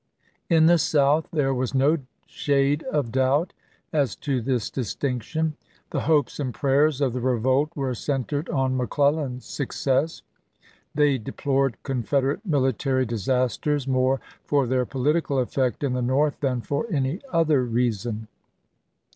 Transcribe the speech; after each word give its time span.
In 0.49 0.65
the 0.65 0.79
South 0.79 1.27
there 1.31 1.53
was 1.53 1.75
no 1.75 1.99
shade 2.25 2.81
of 2.91 3.11
doubt 3.11 3.53
as 3.93 4.15
to 4.15 4.41
this 4.41 4.71
distinction. 4.71 5.57
The 5.91 5.99
hopes 6.09 6.39
and 6.39 6.55
prayers 6.55 7.01
of 7.01 7.13
the 7.13 7.21
revolt 7.21 7.69
were 7.75 7.93
centered 7.93 8.49
on 8.49 8.75
Mc 8.75 8.89
Clellan's 8.89 9.45
success. 9.45 10.23
They 10.95 11.19
deplored 11.19 11.77
Confederate 11.83 12.49
mili 12.49 12.75
tary 12.75 13.05
disasters 13.05 13.87
more 13.87 14.19
for 14.43 14.65
their 14.65 14.87
political 14.87 15.37
effect 15.37 15.83
in 15.83 15.93
the 15.93 16.01
North 16.01 16.39
than 16.39 16.61
for 16.61 16.87
any 16.91 17.21
other 17.31 17.61
reason. 17.63 18.27